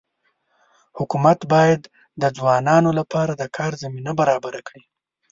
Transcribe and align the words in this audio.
حکومت 0.97 1.39
باید 1.53 1.81
د 2.21 2.23
ځوانانو 2.37 2.89
لپاره 2.99 3.31
د 3.35 3.43
کار 3.57 3.71
زمینه 3.83 4.11
برابره 4.19 4.59
کړي. 4.67 4.81